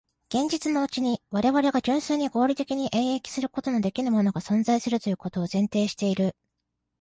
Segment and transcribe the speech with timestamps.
[0.33, 6.35] 現実のうちに我々が純粋に合理的に演繹することのできぬものが存在するということを前提している。